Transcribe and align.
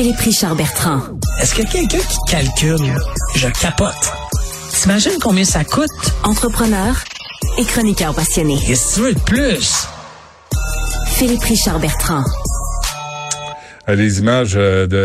Philippe 0.00 0.20
Richard 0.20 0.54
Bertrand. 0.54 1.00
Est-ce 1.42 1.56
que 1.56 1.62
quelqu'un 1.72 1.98
qui 1.98 2.18
calcule, 2.30 2.94
je 3.34 3.48
capote. 3.48 4.12
T'imagines 4.72 5.18
combien 5.20 5.44
ça 5.44 5.64
coûte? 5.64 5.90
Entrepreneur 6.22 6.94
et 7.58 7.64
chroniqueur 7.64 8.14
passionné. 8.14 8.58
Qu'est-ce 8.64 8.90
que 8.90 8.94
tu 8.94 9.00
veux 9.00 9.14
de 9.14 9.18
plus? 9.18 9.88
Philippe 11.08 11.42
Richard 11.42 11.80
Bertrand. 11.80 12.22
Euh, 13.88 13.96
les 13.96 14.20
images 14.20 14.52
euh, 14.54 14.86
de 14.86 14.96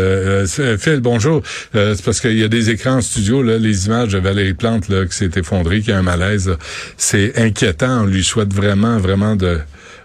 euh, 0.62 0.78
Phil, 0.78 1.00
bonjour. 1.00 1.42
c'est 1.72 2.04
parce 2.04 2.20
qu'il 2.20 2.38
y 2.38 2.44
a 2.44 2.48
des 2.48 2.70
écrans 2.70 2.98
en 2.98 3.00
studio, 3.00 3.42
là, 3.42 3.58
les 3.58 3.86
images 3.86 4.12
de 4.12 4.18
Valérie 4.18 4.54
Plante 4.54 4.88
là, 4.88 5.06
qui 5.06 5.16
s'est 5.16 5.30
effondrée, 5.34 5.80
qui 5.80 5.90
a 5.90 5.98
un 5.98 6.02
malaise. 6.02 6.56
C'est 6.96 7.36
inquiétant. 7.36 8.02
On 8.02 8.06
lui 8.06 8.22
souhaite 8.22 8.54
vraiment, 8.54 8.98
vraiment 8.98 9.34
de 9.34 9.58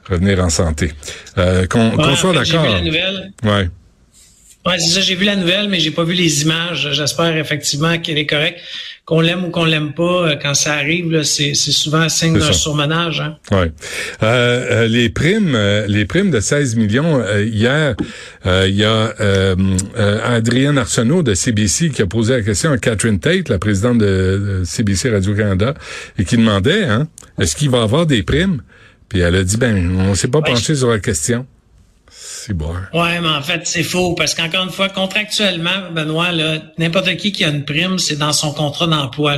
revenir 0.10 0.44
en 0.44 0.50
santé. 0.50 0.94
qu'on 1.70 2.16
soit 2.16 2.34
d'accord. 2.34 2.66
Ouais. 3.44 3.70
Ouais, 4.66 4.78
c'est 4.78 4.90
ça, 4.90 5.00
j'ai 5.00 5.16
vu 5.16 5.24
la 5.24 5.38
nouvelle, 5.38 5.70
mais 5.70 5.80
j'ai 5.80 5.92
pas 5.92 6.04
vu 6.04 6.14
les 6.14 6.42
images. 6.42 6.90
J'espère 6.92 7.38
effectivement 7.38 7.98
qu'elle 7.98 8.18
est 8.18 8.26
correcte. 8.26 8.60
Qu'on 9.06 9.22
l'aime 9.22 9.46
ou 9.46 9.50
qu'on 9.50 9.64
l'aime 9.64 9.94
pas, 9.94 10.04
euh, 10.30 10.36
quand 10.40 10.54
ça 10.54 10.74
arrive, 10.74 11.24
c'est, 11.24 11.56
souvent 11.56 12.02
un 12.02 12.10
signe 12.10 12.38
d'un 12.38 12.52
surmenage. 12.52 13.22
Hein? 13.22 13.38
Ouais. 13.50 13.72
Euh, 14.22 14.84
euh, 14.84 14.88
les 14.88 15.10
primes, 15.10 15.58
les 15.88 16.06
primes 16.06 16.30
de 16.30 16.40
16 16.40 16.76
millions. 16.76 17.24
hier, 17.38 17.96
il 18.46 18.76
y 18.76 18.84
a 18.84 19.16
Adrienne 20.26 20.78
Arsenault 20.78 21.24
de 21.24 21.34
CBC 21.34 21.90
qui 21.90 22.02
a 22.02 22.06
posé 22.06 22.34
la 22.34 22.42
question 22.42 22.72
à 22.72 22.78
Catherine 22.78 23.20
Tate, 23.20 23.50
la 23.50 23.60
présidente 23.60 23.98
de, 23.98 24.62
CBC 24.66 25.10
Radio-Canada, 25.10 25.74
et 26.20 26.26
qui 26.26 26.36
demandait, 26.36 26.84
hein, 26.84 27.08
est-ce 27.40 27.56
qu'il 27.56 27.70
va 27.70 27.82
avoir 27.82 28.06
des 28.06 28.24
primes? 28.24 28.62
Puis 29.08 29.22
elle 29.22 29.36
a 29.36 29.44
dit, 29.44 29.58
ben, 29.58 29.90
on 30.00 30.14
s'est 30.14 30.28
pas 30.28 30.42
penché 30.42 30.76
sur 30.76 30.92
la 30.92 31.00
question. 31.00 31.48
C'est 32.12 32.54
bon. 32.54 32.74
Ouais, 32.94 33.20
mais 33.20 33.30
en 33.30 33.42
fait, 33.42 33.66
c'est 33.66 33.84
faux 33.84 34.14
parce 34.16 34.34
qu'encore 34.34 34.64
une 34.64 34.72
fois, 34.72 34.90
contractuellement, 34.90 35.92
Benoît, 35.92 36.32
n'importe 36.78 37.16
qui 37.18 37.32
qui 37.32 37.44
a 37.44 37.50
une 37.50 37.66
prime, 37.66 38.00
c'est 38.00 38.18
dans 38.18 38.34
son 38.34 38.54
contrat 38.54 38.88
d'emploi. 38.88 39.38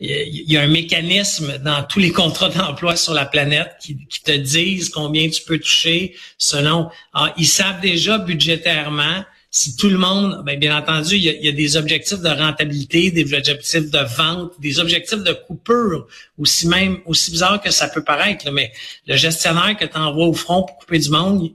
Il 0.00 0.50
y 0.50 0.56
a 0.56 0.62
un 0.62 0.68
mécanisme 0.68 1.58
dans 1.58 1.82
tous 1.82 1.98
les 1.98 2.12
contrats 2.12 2.48
d'emploi 2.48 2.96
sur 2.96 3.14
la 3.14 3.26
planète 3.26 3.76
qui, 3.80 3.96
te 4.24 4.32
disent 4.32 4.88
combien 4.88 5.28
tu 5.28 5.42
peux 5.42 5.58
toucher 5.58 6.16
selon. 6.38 6.90
Ah, 7.12 7.32
ils 7.36 7.46
savent 7.46 7.80
déjà 7.80 8.18
budgétairement 8.18 9.24
si 9.52 9.74
tout 9.74 9.88
le 9.88 9.98
monde, 9.98 10.42
ben, 10.44 10.58
bien 10.58 10.76
entendu, 10.76 11.16
il 11.16 11.24
y, 11.24 11.48
a, 11.48 11.52
des 11.52 11.76
objectifs 11.76 12.20
de 12.20 12.28
rentabilité, 12.28 13.10
des 13.10 13.34
objectifs 13.34 13.90
de 13.90 14.16
vente, 14.16 14.52
des 14.60 14.78
objectifs 14.78 15.24
de 15.24 15.32
coupure, 15.32 16.06
aussi 16.38 16.68
même 16.68 16.98
aussi 17.04 17.32
bizarre 17.32 17.60
que 17.60 17.70
ça 17.72 17.88
peut 17.88 18.04
paraître. 18.04 18.50
mais 18.52 18.70
le 19.08 19.16
gestionnaire 19.16 19.76
que 19.76 19.86
tu 19.86 19.96
envoies 19.96 20.26
au 20.26 20.34
front 20.34 20.62
pour 20.62 20.78
couper 20.78 21.00
du 21.00 21.10
monde, 21.10 21.50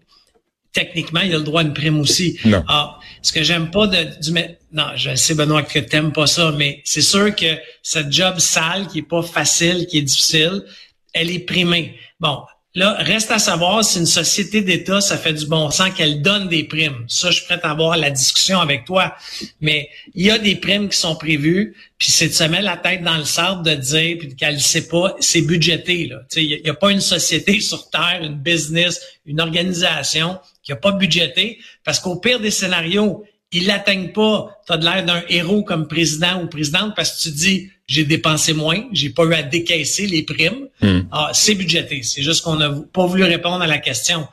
techniquement, 0.73 1.21
il 1.21 1.33
a 1.33 1.37
le 1.37 1.43
droit 1.43 1.61
à 1.61 1.63
une 1.63 1.73
prime 1.73 1.99
aussi. 2.02 2.37
Non. 2.43 2.65
Ah, 2.67 2.99
ce 3.21 3.31
que 3.31 3.43
j'aime 3.43 3.71
pas 3.71 3.87
de, 3.87 4.21
du 4.21 4.31
non, 4.73 4.87
je 4.97 5.15
sais 5.15 5.33
Benoît 5.33 5.63
que 5.63 5.80
t'aimes 5.80 6.11
pas 6.11 6.27
ça, 6.27 6.52
mais 6.52 6.81
c'est 6.83 7.02
sûr 7.02 7.33
que 7.33 7.57
cette 7.81 8.11
job 8.11 8.39
sale 8.39 8.87
qui 8.87 8.99
est 8.99 9.09
pas 9.09 9.21
facile, 9.21 9.87
qui 9.87 9.99
est 9.99 10.02
difficile, 10.02 10.65
elle 11.13 11.31
est 11.31 11.39
primée. 11.39 11.97
Bon, 12.19 12.39
Là, 12.75 12.97
reste 12.99 13.31
à 13.31 13.39
savoir 13.39 13.85
si 13.85 13.99
une 13.99 14.05
société 14.05 14.61
d'État, 14.61 14.99
ça 14.99 15.17
fait 15.17 15.31
du 15.31 15.45
bon 15.45 15.71
sens 15.71 15.91
qu'elle 15.91 16.21
donne 16.21 16.49
des 16.49 16.65
primes. 16.65 17.05
Ça, 17.07 17.31
je 17.31 17.37
suis 17.37 17.45
prêt 17.45 17.57
à 17.63 17.71
avoir 17.71 17.95
la 17.95 18.11
discussion 18.11 18.59
avec 18.59 18.83
toi. 18.83 19.15
Mais 19.61 19.89
il 20.13 20.25
y 20.25 20.29
a 20.29 20.37
des 20.37 20.57
primes 20.57 20.89
qui 20.89 20.97
sont 20.97 21.15
prévues, 21.15 21.73
puis 21.97 22.11
c'est 22.11 22.27
de 22.27 22.33
se 22.33 22.43
mettre 22.43 22.65
la 22.65 22.75
tête 22.75 23.01
dans 23.01 23.15
le 23.15 23.23
sable 23.23 23.63
de 23.63 23.75
dire, 23.75 24.17
puis 24.19 24.35
qu'elle 24.35 24.55
ne 24.55 24.59
sait 24.59 24.89
pas, 24.89 25.15
c'est 25.21 25.41
budgété. 25.41 26.11
Il 26.35 26.47
n'y 26.47 26.69
a, 26.69 26.73
a, 26.73 26.75
pas 26.75 26.91
une 26.91 26.99
société 26.99 27.59
sur 27.61 27.89
Terre, 27.89 28.19
une 28.21 28.35
business, 28.35 29.01
une 29.25 29.39
organisation 29.39 30.37
qui 30.61 30.73
n'a 30.73 30.75
pas 30.75 30.91
budgété, 30.91 31.59
parce 31.85 32.01
qu'au 32.01 32.17
pire 32.17 32.41
des 32.41 32.51
scénarios, 32.51 33.23
ils 33.56 33.67
l'atteignent 33.67 34.11
pas. 34.11 34.61
Tu 34.67 34.73
as 34.73 34.78
de 34.78 34.86
l'air 34.86 35.06
d'un 35.06 35.23
héros 35.30 35.64
comme 35.64 35.88
président 35.88 36.44
ou 36.44 36.48
présidente 36.48 36.94
parce 36.95 37.11
que 37.11 37.23
tu 37.23 37.31
dis 37.31 37.70
j'ai 37.88 38.03
dépensé 38.03 38.53
moins, 38.53 38.84
j'ai 38.92 39.09
pas 39.09 39.23
eu 39.25 39.34
à 39.34 39.44
décaisser 39.44 40.08
les 40.08 40.23
primes. 40.23 40.67
Hmm. 40.82 41.02
Ah, 41.11 41.30
c'est 41.33 41.55
budgété. 41.55 42.02
C'est 42.04 42.23
juste 42.23 42.44
qu'on 42.44 42.55
n'a 42.55 42.71
pas 42.92 43.05
voulu 43.05 43.23
répondre 43.23 43.61
à 43.61 43.67
la 43.67 43.77
question. 43.77 44.27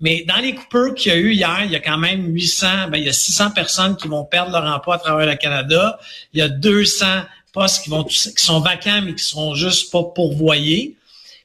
Mais 0.00 0.24
dans 0.28 0.36
les 0.36 0.54
coupures 0.54 0.94
qu'il 0.94 1.12
y 1.12 1.14
a 1.14 1.18
eu 1.18 1.32
hier, 1.32 1.62
il 1.64 1.72
y 1.72 1.76
a 1.76 1.80
quand 1.80 1.98
même 1.98 2.32
800, 2.32 2.66
ben, 2.90 2.98
il 2.98 3.06
y 3.06 3.08
a 3.08 3.12
600 3.12 3.50
personnes 3.50 3.96
qui 3.96 4.06
vont 4.06 4.24
perdre 4.24 4.52
leur 4.52 4.64
emploi 4.64 4.96
à 4.96 4.98
travers 4.98 5.26
le 5.26 5.34
Canada. 5.34 5.98
Il 6.32 6.38
y 6.38 6.42
a 6.42 6.48
200 6.48 7.06
postes 7.52 7.82
qui 7.82 7.90
vont 7.90 8.04
qui 8.04 8.32
sont 8.36 8.60
vacants 8.60 9.02
mais 9.04 9.14
qui 9.14 9.24
sont 9.24 9.54
juste 9.54 9.90
pas 9.90 10.04
pourvoyés. 10.04 10.96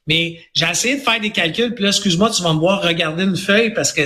Mais 0.08 0.40
j'ai 0.54 0.66
essayé 0.70 0.98
de 0.98 1.02
faire 1.02 1.20
des 1.20 1.32
calculs, 1.32 1.74
puis 1.74 1.84
là, 1.84 1.90
excuse-moi, 1.90 2.30
tu 2.30 2.44
vas 2.44 2.54
me 2.54 2.60
voir 2.60 2.82
regarder 2.82 3.24
une 3.24 3.38
feuille 3.38 3.74
parce 3.74 3.94
que, 3.94 4.02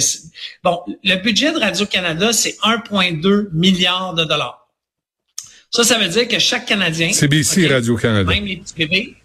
bon, 0.63 0.79
le 1.03 1.15
budget 1.15 1.51
de 1.51 1.59
Radio-Canada, 1.59 2.33
c'est 2.33 2.55
1,2 2.63 3.49
milliard 3.51 4.13
de 4.13 4.23
dollars. 4.23 4.67
Ça, 5.71 5.83
ça 5.83 5.97
veut 5.97 6.07
dire 6.07 6.27
que 6.27 6.39
chaque 6.39 6.65
Canadien... 6.65 7.11
CBC 7.11 7.67
Radio-Canada. 7.67 8.31
Même 8.31 8.45
les 8.45 8.57
petits 8.57 8.75
bébés. 8.75 9.15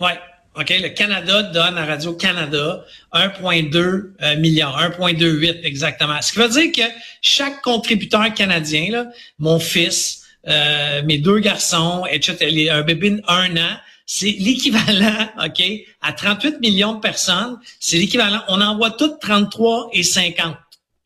Ouais. 0.00 0.18
OK, 0.56 0.68
le 0.68 0.88
Canada 0.88 1.44
donne 1.44 1.78
à 1.78 1.86
Radio-Canada 1.86 2.84
1,2 3.14 3.76
euh, 3.76 4.36
milliard, 4.38 4.90
1,28 4.98 5.60
exactement. 5.62 6.20
Ce 6.20 6.32
qui 6.32 6.38
veut 6.40 6.48
dire 6.48 6.72
que 6.72 6.92
chaque 7.22 7.62
contributeur 7.62 8.34
canadien, 8.34 8.90
là, 8.90 9.06
mon 9.38 9.60
fils, 9.60 10.24
euh, 10.48 11.02
mes 11.04 11.18
deux 11.18 11.38
garçons, 11.38 12.04
etc., 12.10 12.70
un 12.70 12.82
bébé 12.82 13.10
de 13.10 13.22
un 13.28 13.56
an, 13.56 13.76
c'est 14.12 14.34
l'équivalent, 14.40 15.28
OK, 15.40 15.62
à 16.02 16.12
38 16.12 16.58
millions 16.60 16.94
de 16.94 17.00
personnes, 17.00 17.60
c'est 17.78 17.96
l'équivalent, 17.96 18.42
on 18.48 18.60
envoie 18.60 18.90
toutes 18.90 19.20
33 19.20 19.90
et 19.92 20.02
50. 20.02 20.56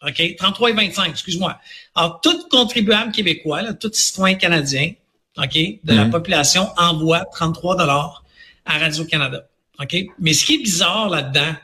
OK? 0.07 0.37
33 0.39 0.71
et 0.71 0.73
25, 0.73 1.11
excuse-moi. 1.11 1.61
Alors, 1.95 2.23
tout 2.23 2.49
contribuable 2.49 3.13
québécois, 3.13 3.61
là, 3.61 3.75
tout 3.75 3.91
citoyen 3.93 4.37
canadien, 4.37 4.93
OK, 5.37 5.53
de 5.53 5.95
la 5.95 6.07
mhm. 6.07 6.13
population 6.13 6.67
envoie 6.79 7.27
33 7.27 7.77
dollars 7.77 8.25
à 8.65 8.79
Radio-Canada. 8.79 9.49
OK? 9.81 9.97
Mais 10.19 10.33
ce 10.33 10.47
qui 10.47 10.55
est 10.55 10.63
bizarre 10.63 11.11
là-dedans, 11.11 11.57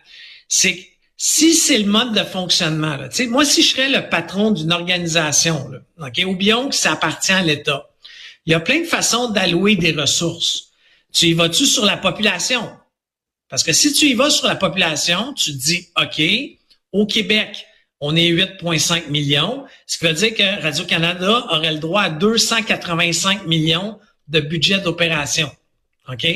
c'est 0.47 0.77
que 0.77 0.83
si 1.17 1.55
c'est 1.55 1.79
le 1.79 1.87
mode 1.87 2.13
de 2.13 2.23
fonctionnement, 2.23 2.99
là, 2.99 3.09
moi, 3.31 3.47
si 3.47 3.63
je 3.63 3.69
serais 3.69 3.89
le 3.89 4.11
patron 4.11 4.51
d'une 4.51 4.75
organisation, 4.75 5.71
là, 5.71 5.79
OK, 6.07 6.23
ou 6.27 6.37
bien 6.37 6.69
que 6.69 6.75
ça 6.75 6.93
appartient 6.93 7.33
à 7.33 7.43
l'État, 7.43 7.89
il 8.45 8.53
y 8.53 8.55
a 8.55 8.61
plein 8.61 8.81
de 8.81 8.87
façons 8.87 9.31
d'allouer 9.31 9.77
des 9.77 9.93
ressources. 9.93 10.70
Tu 11.13 11.27
y 11.27 11.33
vas-tu 11.33 11.67
sur 11.67 11.85
la 11.85 11.97
population? 11.97 12.71
Parce 13.49 13.63
que 13.63 13.73
si 13.73 13.93
tu 13.93 14.07
y 14.07 14.15
vas 14.15 14.31
sur 14.31 14.47
la 14.47 14.55
population, 14.55 15.33
tu 15.35 15.53
te 15.53 15.59
dis, 15.59 15.89
OK, 16.01 16.23
au 16.93 17.07
Québec, 17.07 17.67
on 18.01 18.17
est 18.17 18.31
8,5 18.31 19.09
millions, 19.11 19.65
ce 19.87 19.99
qui 19.99 20.07
veut 20.07 20.15
dire 20.15 20.35
que 20.35 20.63
Radio-Canada 20.63 21.47
aurait 21.51 21.73
le 21.73 21.79
droit 21.79 22.03
à 22.03 22.11
285 22.11 23.47
millions 23.47 23.99
de 24.29 24.41
budget 24.41 24.79
d'opération. 24.79 25.51
OK? 26.09 26.27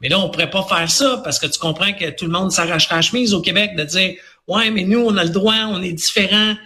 Mais 0.00 0.08
là, 0.08 0.18
on 0.18 0.28
pourrait 0.28 0.50
pas 0.50 0.64
faire 0.64 0.90
ça 0.90 1.20
parce 1.22 1.38
que 1.38 1.46
tu 1.46 1.58
comprends 1.58 1.92
que 1.92 2.10
tout 2.10 2.24
le 2.24 2.32
monde 2.32 2.50
s'arrache 2.50 2.90
la 2.90 3.00
chemise 3.00 3.32
au 3.32 3.40
Québec 3.40 3.76
de 3.76 3.84
dire, 3.84 4.16
ouais, 4.48 4.70
mais 4.70 4.84
nous, 4.84 5.00
on 5.00 5.16
a 5.16 5.24
le 5.24 5.30
droit, 5.30 5.54
on 5.68 5.82
est 5.82 5.92
différent. 5.92 6.56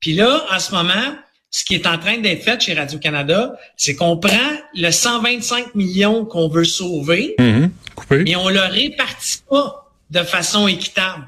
Puis 0.00 0.12
là, 0.12 0.44
en 0.50 0.58
ce 0.60 0.72
moment, 0.72 1.16
ce 1.56 1.64
qui 1.64 1.74
est 1.74 1.86
en 1.86 1.96
train 1.96 2.18
d'être 2.18 2.42
fait 2.42 2.60
chez 2.60 2.74
Radio-Canada, 2.74 3.58
c'est 3.78 3.96
qu'on 3.96 4.18
prend 4.18 4.50
le 4.74 4.90
125 4.90 5.74
millions 5.74 6.26
qu'on 6.26 6.48
veut 6.48 6.66
sauver, 6.66 7.34
mhm. 7.38 7.70
mais 8.10 8.36
on 8.36 8.50
le 8.50 8.60
répartit 8.60 9.38
pas 9.48 9.90
de 10.10 10.22
façon 10.22 10.68
équitable. 10.68 11.24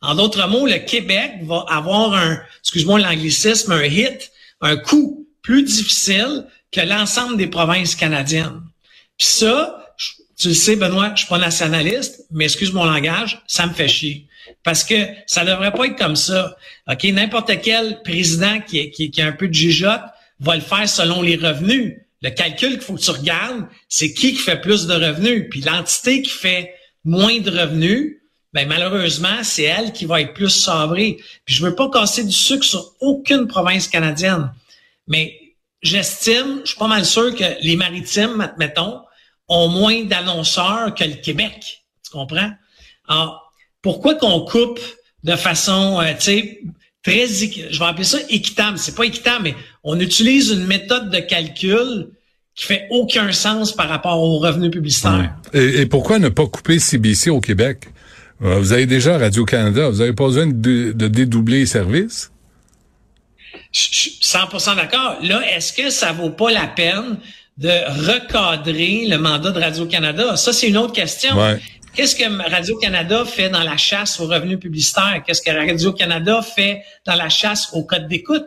En 0.00 0.14
d'autres 0.14 0.46
mots, 0.46 0.68
le 0.68 0.78
Québec 0.78 1.32
va 1.42 1.66
avoir 1.68 2.14
un, 2.14 2.40
excuse-moi 2.62 3.00
l'anglicisme, 3.00 3.72
un 3.72 3.82
hit, 3.82 4.30
un 4.60 4.76
coût 4.76 5.26
plus 5.42 5.64
difficile 5.64 6.44
que 6.70 6.82
l'ensemble 6.82 7.36
des 7.36 7.48
provinces 7.48 7.96
canadiennes. 7.96 8.62
Puis 9.18 9.26
ça, 9.26 9.84
tu 10.38 10.46
le 10.46 10.54
sais, 10.54 10.76
Benoît, 10.76 11.10
je 11.16 11.22
suis 11.22 11.28
pas 11.28 11.38
nationaliste, 11.38 12.24
mais 12.30 12.44
excuse 12.44 12.72
mon 12.72 12.84
langage, 12.84 13.42
ça 13.48 13.66
me 13.66 13.72
fait 13.72 13.88
chier. 13.88 14.28
Parce 14.62 14.84
que 14.84 14.94
ça 15.26 15.44
devrait 15.44 15.72
pas 15.72 15.86
être 15.86 15.98
comme 15.98 16.16
ça. 16.16 16.56
OK, 16.90 17.04
n'importe 17.04 17.60
quel 17.62 18.02
président 18.02 18.60
qui, 18.60 18.90
qui, 18.90 19.10
qui 19.10 19.22
a 19.22 19.26
un 19.26 19.32
peu 19.32 19.48
de 19.48 19.54
jugeote 19.54 20.02
va 20.40 20.54
le 20.54 20.60
faire 20.60 20.88
selon 20.88 21.22
les 21.22 21.36
revenus. 21.36 21.96
Le 22.22 22.30
calcul 22.30 22.70
qu'il 22.70 22.80
faut 22.80 22.94
que 22.94 23.00
tu 23.00 23.10
regardes, 23.10 23.66
c'est 23.88 24.12
qui 24.12 24.32
qui 24.32 24.38
fait 24.38 24.60
plus 24.60 24.86
de 24.86 24.94
revenus. 24.94 25.46
Puis 25.50 25.60
l'entité 25.60 26.22
qui 26.22 26.30
fait 26.30 26.74
moins 27.04 27.38
de 27.40 27.50
revenus, 27.50 28.16
ben 28.52 28.66
malheureusement, 28.66 29.42
c'est 29.42 29.64
elle 29.64 29.92
qui 29.92 30.06
va 30.06 30.20
être 30.22 30.32
plus 30.32 30.50
sabrée. 30.50 31.18
Puis 31.44 31.54
je 31.54 31.64
veux 31.64 31.74
pas 31.74 31.90
casser 31.90 32.24
du 32.24 32.32
sucre 32.32 32.64
sur 32.64 32.94
aucune 33.00 33.46
province 33.46 33.86
canadienne. 33.86 34.50
Mais 35.06 35.38
j'estime, 35.82 36.60
je 36.64 36.70
suis 36.70 36.78
pas 36.78 36.88
mal 36.88 37.04
sûr 37.04 37.34
que 37.34 37.44
les 37.62 37.76
maritimes, 37.76 38.40
admettons, 38.40 39.02
ont 39.48 39.68
moins 39.68 40.04
d'annonceurs 40.04 40.94
que 40.94 41.04
le 41.04 41.14
Québec. 41.14 41.84
Tu 42.04 42.10
comprends? 42.10 42.50
Alors, 43.08 43.45
pourquoi 43.86 44.16
qu'on 44.16 44.40
coupe 44.40 44.80
de 45.22 45.36
façon, 45.36 46.00
euh, 46.00 46.12
tu 46.18 46.24
sais, 46.24 46.60
très, 47.04 47.28
je 47.28 47.78
vais 47.78 47.84
appeler 47.84 48.02
ça 48.02 48.18
équitable. 48.28 48.78
C'est 48.78 48.96
pas 48.96 49.04
équitable, 49.04 49.44
mais 49.44 49.54
on 49.84 50.00
utilise 50.00 50.50
une 50.50 50.66
méthode 50.66 51.08
de 51.08 51.20
calcul 51.20 52.08
qui 52.56 52.64
fait 52.64 52.88
aucun 52.90 53.30
sens 53.30 53.70
par 53.70 53.88
rapport 53.88 54.20
aux 54.20 54.38
revenus 54.38 54.72
publicitaires. 54.72 55.36
Et, 55.52 55.86
pourquoi 55.86 56.18
ne 56.18 56.30
pas 56.30 56.48
couper 56.48 56.80
CBC 56.80 57.30
au 57.30 57.40
Québec? 57.40 57.84
Euh, 58.42 58.58
vous 58.58 58.72
avez 58.72 58.86
déjà 58.86 59.18
Radio-Canada, 59.18 59.88
vous 59.88 60.00
avez 60.00 60.14
pas 60.14 60.24
besoin 60.24 60.48
de, 60.48 60.90
dédoubler 60.90 61.60
les 61.60 61.66
services? 61.66 62.32
Je 63.70 63.82
suis 63.82 64.18
100% 64.20 64.74
d'accord. 64.74 65.18
Là, 65.22 65.42
est-ce 65.54 65.72
que 65.72 65.90
ça 65.90 66.10
vaut 66.10 66.30
pas 66.30 66.50
la 66.50 66.66
peine 66.66 67.18
de 67.56 67.70
recadrer 68.10 69.06
le 69.08 69.18
mandat 69.18 69.52
de 69.52 69.60
Radio-Canada? 69.60 70.34
Ça, 70.34 70.52
c'est 70.52 70.66
une 70.66 70.76
autre 70.76 70.92
question. 70.92 71.38
Ouais. 71.38 71.60
Qu'est-ce 71.96 72.14
que 72.14 72.50
Radio-Canada 72.50 73.24
fait 73.24 73.48
dans 73.48 73.62
la 73.62 73.78
chasse 73.78 74.20
aux 74.20 74.26
revenus 74.26 74.60
publicitaires? 74.60 75.22
Qu'est-ce 75.26 75.40
que 75.40 75.50
Radio-Canada 75.50 76.42
fait 76.42 76.82
dans 77.06 77.14
la 77.14 77.30
chasse 77.30 77.70
au 77.72 77.84
code 77.84 78.06
d'écoute? 78.06 78.44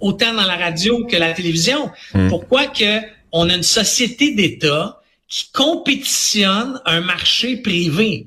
Autant 0.00 0.34
dans 0.34 0.44
la 0.44 0.56
radio 0.56 1.06
que 1.06 1.16
la 1.16 1.32
télévision. 1.32 1.90
Pourquoi 2.28 2.66
que 2.66 3.00
on 3.32 3.48
a 3.48 3.54
une 3.54 3.62
société 3.62 4.34
d'État 4.34 5.00
qui 5.26 5.50
compétitionne 5.52 6.78
un 6.84 7.00
marché 7.00 7.56
privé? 7.56 8.26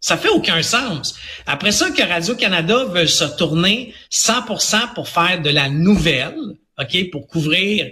Ça 0.00 0.16
fait 0.16 0.30
aucun 0.30 0.62
sens. 0.62 1.18
Après 1.46 1.72
ça, 1.72 1.90
que 1.90 2.02
Radio-Canada 2.02 2.84
veut 2.84 3.06
se 3.06 3.24
tourner 3.36 3.92
100% 4.10 4.94
pour 4.94 5.08
faire 5.08 5.42
de 5.42 5.50
la 5.50 5.68
nouvelle, 5.68 6.38
OK, 6.78 7.10
pour 7.10 7.26
couvrir 7.26 7.90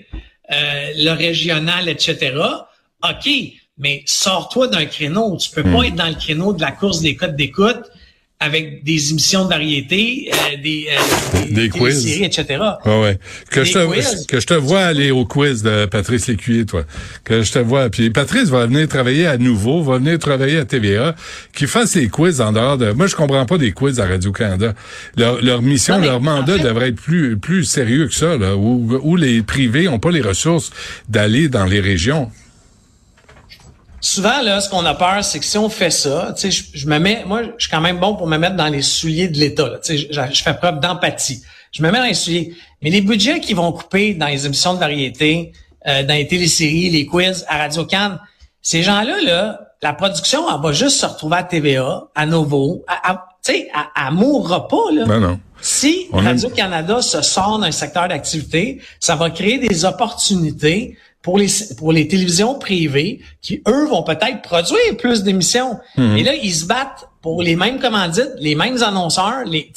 euh, 0.51 0.93
le 0.97 1.11
régional, 1.11 1.91
etc. 1.91 2.37
OK, 3.03 3.29
mais 3.79 4.03
sors-toi 4.07 4.69
d'un 4.69 4.85
créneau. 4.87 5.37
Tu 5.37 5.51
peux 5.51 5.63
pas 5.63 5.85
être 5.87 5.97
dans 5.97 6.09
le 6.09 6.15
créneau 6.15 6.53
de 6.53 6.61
la 6.61 6.71
course 6.73 7.01
des 7.01 7.17
codes 7.17 7.37
d'écoute 7.37 7.83
avec 8.41 8.85
des 8.85 9.11
émissions 9.11 9.45
de 9.45 9.49
variété, 9.49 10.29
euh, 10.31 10.57
des, 10.63 10.87
euh, 10.91 11.45
Des 11.51 11.71
quiz. 11.71 12.03
téléséries, 12.03 12.25
etc. 12.25 12.63
Ouais, 12.85 13.01
ouais. 13.01 13.19
Que 13.51 13.61
Des 13.61 13.67
je 13.67 13.73
te, 13.73 13.87
quiz. 13.87 14.27
que 14.27 14.41
je 14.41 14.47
te 14.47 14.55
vois 14.55 14.81
aller 14.81 15.11
au 15.13 15.25
quiz 15.25 15.63
de 15.63 15.87
Patrice 15.87 16.27
Lécuyer, 16.27 16.67
toi. 16.67 16.85
Que 17.23 17.43
je 17.43 17.53
te 17.53 17.59
vois. 17.59 17.89
Puis 17.89 18.11
Patrice 18.11 18.51
va 18.51 18.67
venir 18.67 18.87
travailler 18.87 19.27
à 19.27 19.39
nouveau, 19.39 19.83
va 19.83 19.97
venir 19.99 20.19
travailler 20.19 20.59
à 20.59 20.65
TVA, 20.67 21.15
qui 21.55 21.67
fasse 21.67 21.95
les 21.95 22.09
quiz 22.09 22.41
en 22.43 22.53
dehors 22.53 22.77
de. 22.77 22.91
Moi, 22.93 23.07
je 23.07 23.15
comprends 23.17 23.47
pas 23.47 23.57
des 23.57 23.73
quiz 23.73 23.99
à 23.99 24.07
Radio-Canada. 24.07 24.75
Leur, 25.17 25.41
leur 25.41 25.63
mission, 25.63 25.97
Non, 25.99 26.05
leur 26.05 26.21
mandat 26.21 26.55
en 26.55 26.59
fait- 26.59 26.65
devrait 26.65 26.89
être 26.89 27.01
plus, 27.01 27.39
plus 27.39 27.65
sérieux 27.65 28.09
que 28.09 28.15
ça, 28.15 28.37
là, 28.37 28.57
où, 28.57 28.99
où 29.03 29.17
les 29.17 29.43
privés 29.43 29.89
ont 29.89 30.01
pas 30.01 30.11
les 30.11 30.21
ressources 30.21 30.71
d'aller 31.09 31.49
dans 31.49 31.65
les 31.65 31.81
régions. 31.81 32.31
Souvent, 34.05 34.43
là, 34.43 34.61
ce 34.61 34.69
qu'on 34.69 34.85
a 34.85 34.95
peur, 34.95 35.25
c'est 35.25 35.39
que 35.39 35.47
si 35.47 35.57
on 35.57 35.71
fait 35.71 35.91
ça, 35.91 36.35
tu 36.37 36.43
sais, 36.43 36.51
je, 36.51 36.65
je 36.79 36.87
me 36.87 36.99
mets, 36.99 37.23
moi, 37.25 37.41
je 37.57 37.63
suis 37.65 37.71
quand 37.71 37.81
même 37.81 37.99
bon 37.99 38.15
pour 38.17 38.27
me 38.27 38.37
mettre 38.37 38.55
dans 38.55 38.69
les 38.69 38.83
souliers 38.83 39.29
de 39.29 39.39
l'État. 39.39 39.71
Tu 39.83 39.97
sais, 39.99 40.09
je, 40.11 40.21
je 40.35 40.43
fais 40.43 40.53
preuve 40.53 40.79
d'empathie. 40.79 41.41
Je 41.73 41.83
me 41.83 41.91
mets 41.91 41.99
dans 41.99 42.05
les 42.05 42.13
souliers. 42.13 42.55
Mais 42.83 42.91
les 42.91 43.01
budgets 43.01 43.41
qu'ils 43.41 43.57
vont 43.57 43.73
couper 43.73 44.13
dans 44.13 44.27
les 44.27 44.45
émissions 44.45 44.75
de 44.75 44.79
variété, 44.79 45.53
euh, 45.87 46.03
dans 46.03 46.13
les 46.13 46.29
téléséries, 46.29 46.91
les 46.91 47.07
quiz 47.07 47.47
à 47.49 47.57
Radio 47.57 47.87
Cannes, 47.87 48.19
ces 48.61 48.83
gens-là, 48.83 49.23
là, 49.23 49.61
la 49.81 49.95
production, 49.95 50.43
elle 50.55 50.61
va 50.63 50.73
juste 50.73 51.01
se 51.01 51.07
retrouver 51.07 51.39
à 51.39 51.43
TVA, 51.43 52.05
à 52.15 52.27
Novo, 52.27 52.85
à, 52.87 53.11
à- 53.11 53.27
tu 53.43 53.53
sais, 53.53 53.69
elle, 53.75 54.07
elle 54.07 54.13
mourra 54.13 54.69
pas, 54.69 54.91
là. 54.95 55.07
Non, 55.07 55.21
non. 55.21 55.41
Si 55.63 56.09
Radio-Canada 56.13 57.01
se 57.01 57.23
sort 57.23 57.59
d'un 57.59 57.71
secteur 57.73 58.07
d'activité, 58.09 58.83
ça 59.01 59.17
va 59.17 59.31
créer 59.31 59.57
des 59.59 59.87
opportunités 59.87 60.99
pour 61.25 61.39
les, 61.39 61.49
pour 61.79 61.91
les 61.91 62.07
télévisions 62.07 62.59
privées 62.59 63.21
qui, 63.41 63.63
eux, 63.67 63.87
vont 63.89 64.03
peut-être 64.05 64.43
produire 64.43 64.97
plus 64.99 65.23
d'émissions. 65.25 65.79
Mhm. 65.97 66.17
Et 66.19 66.23
là, 66.23 66.35
ils 66.35 66.55
se 66.55 66.67
battent 66.67 67.09
pour 67.23 67.43
les 67.43 67.57
mêmes 67.57 67.81
commandites, 67.81 68.31
les 68.39 68.55
mêmes 68.55 68.83
annonceurs. 68.83 69.45
Les... 69.47 69.73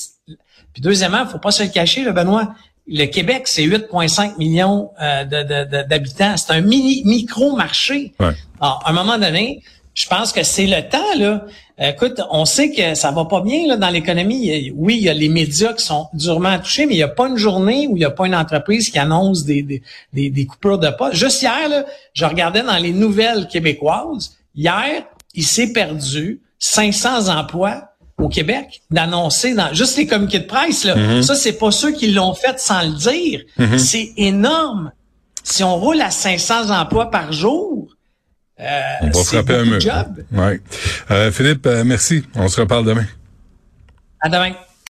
Puis 0.73 0.81
deuxièmement, 0.81 1.25
faut 1.25 1.39
pas 1.39 1.51
se 1.51 1.63
le 1.63 1.69
cacher, 1.69 2.03
le 2.03 2.11
Benoît. 2.11 2.53
Le 2.89 3.05
Québec, 3.05 3.43
c'est 3.45 3.63
8,5 3.65 4.37
millions 4.37 4.91
euh, 5.01 5.23
de- 5.23 5.43
de- 5.43 5.69
de- 5.83 5.87
d'habitants. 5.87 6.35
C'est 6.37 6.51
un 6.51 6.61
mini 6.61 7.01
micro-marché. 7.05 8.13
Ouais. 8.19 8.31
Alors, 8.61 8.81
à 8.85 8.89
un 8.89 8.93
moment 8.93 9.17
donné, 9.17 9.61
je 9.97 10.07
pense 10.07 10.31
que 10.31 10.43
c'est 10.43 10.67
le 10.67 10.87
temps, 10.87 11.17
là. 11.17 11.45
Écoute, 11.79 12.21
on 12.29 12.45
sait 12.45 12.69
que 12.71 12.93
ça 12.93 13.09
va 13.09 13.25
pas 13.25 13.41
bien 13.41 13.65
là, 13.65 13.77
dans 13.77 13.89
l'économie. 13.89 14.71
Oui, 14.75 14.95
il 14.97 15.03
y 15.03 15.09
a 15.09 15.13
les 15.13 15.27
médias 15.27 15.73
qui 15.73 15.83
sont 15.83 16.07
durement 16.13 16.59
touchés, 16.59 16.85
mais 16.85 16.93
il 16.93 16.97
n'y 16.97 17.03
a 17.03 17.07
pas 17.07 17.27
une 17.27 17.37
journée 17.37 17.87
où 17.87 17.97
il 17.97 17.99
n'y 17.99 18.05
a 18.05 18.11
pas 18.11 18.27
une 18.27 18.35
entreprise 18.35 18.91
qui 18.91 18.99
annonce 18.99 19.43
des, 19.43 19.63
des, 19.63 19.81
des, 20.13 20.29
des 20.29 20.45
coupures 20.45 20.77
de 20.77 20.89
pas. 20.89 21.11
Juste 21.13 21.41
hier, 21.41 21.67
là, 21.67 21.83
je 22.13 22.25
regardais 22.25 22.61
dans 22.61 22.77
les 22.77 22.91
nouvelles 22.91 23.47
québécoises. 23.47 24.37
Hier, 24.55 25.03
il 25.33 25.43
s'est 25.43 25.73
perdu 25.73 26.41
500 26.59 27.29
emplois 27.35 27.89
au 28.19 28.29
Québec 28.29 28.81
d'annoncer 28.91 29.55
dans 29.55 29.73
juste 29.73 29.97
les 29.97 30.05
communiqués 30.05 30.39
de 30.39 30.45
presse. 30.45 30.83
Là. 30.83 31.23
Ça, 31.23 31.33
c'est 31.33 31.57
pas 31.57 31.71
ceux 31.71 31.91
qui 31.91 32.11
l'ont 32.11 32.35
fait 32.35 32.59
sans 32.59 32.83
le 32.83 32.93
dire. 32.93 33.41
C'est 33.77 34.13
énorme. 34.17 34.91
Si 35.43 35.63
on 35.63 35.75
roule 35.75 36.01
à 36.01 36.11
500 36.11 36.69
emplois 36.69 37.09
par 37.09 37.31
jour, 37.31 37.76
On 38.59 39.09
va 39.09 39.23
frapper 39.23 39.55
un 39.55 39.65
mur. 39.65 39.79
job. 39.79 40.23
Ouais. 40.31 40.59
Euh, 41.11 41.31
Philippe, 41.31 41.65
euh, 41.67 41.83
merci. 41.83 42.25
On 42.35 42.47
se 42.47 42.59
reparle 42.61 42.85
demain. 42.85 43.05
À 44.19 44.29
demain. 44.29 44.53